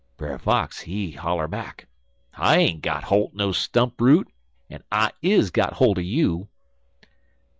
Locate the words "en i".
4.67-5.11